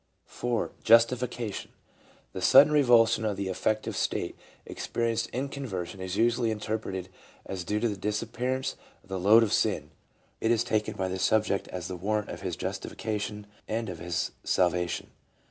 4. 0.25 0.71
Justification. 0.81 1.69
The 2.33 2.41
sudden 2.41 2.73
revulsion 2.73 3.23
of 3.23 3.37
the 3.37 3.49
affective 3.49 3.95
state 3.95 4.35
experienced 4.65 5.29
in 5.29 5.47
conversion 5.47 6.01
is 6.01 6.17
usually 6.17 6.49
interpreted 6.49 7.07
as 7.45 7.63
due 7.63 7.79
to 7.79 7.87
the 7.87 7.95
disappearance 7.95 8.75
of 9.03 9.09
the 9.09 9.19
load 9.19 9.43
of 9.43 9.53
sin; 9.53 9.91
it 10.39 10.49
is 10.49 10.63
taken 10.63 10.95
by 10.95 11.07
the 11.07 11.19
sub 11.19 11.45
ject 11.45 11.67
as 11.67 11.87
the 11.87 11.97
warrant 11.97 12.29
of 12.31 12.41
his 12.41 12.55
justification 12.55 13.45
and 13.67 13.89
of 13.89 13.99
his 13.99 14.31
salvation. 14.43 15.11